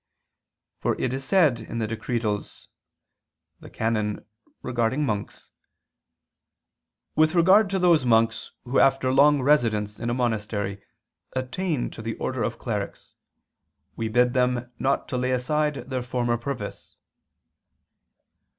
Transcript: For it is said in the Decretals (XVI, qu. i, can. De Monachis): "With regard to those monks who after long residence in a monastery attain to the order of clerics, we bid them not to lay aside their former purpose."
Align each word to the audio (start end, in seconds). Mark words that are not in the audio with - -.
For 0.79 0.99
it 0.99 1.13
is 1.13 1.23
said 1.23 1.59
in 1.59 1.77
the 1.77 1.85
Decretals 1.85 2.69
(XVI, 3.59 3.61
qu. 3.61 3.65
i, 3.67 3.69
can. 3.69 3.93
De 3.93 4.71
Monachis): 4.97 5.49
"With 7.15 7.35
regard 7.35 7.69
to 7.69 7.77
those 7.77 8.03
monks 8.03 8.49
who 8.63 8.79
after 8.79 9.13
long 9.13 9.43
residence 9.43 9.99
in 9.99 10.09
a 10.09 10.15
monastery 10.15 10.83
attain 11.35 11.91
to 11.91 12.01
the 12.01 12.15
order 12.15 12.41
of 12.41 12.57
clerics, 12.57 13.13
we 13.95 14.07
bid 14.07 14.33
them 14.33 14.71
not 14.79 15.07
to 15.09 15.17
lay 15.19 15.29
aside 15.29 15.75
their 15.91 16.01
former 16.01 16.35
purpose." 16.35 16.95